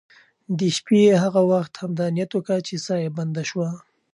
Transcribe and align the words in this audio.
د 0.57 0.59
شپې 0.75 0.99
یې 1.07 1.15
هغه 1.23 1.41
وخت 1.51 1.73
همدا 1.81 2.07
نیت 2.15 2.31
وکړ 2.33 2.57
چې 2.67 2.75
ساه 2.85 2.99
یې 3.03 3.09
بنده 3.17 3.43
شوه. 3.49 3.69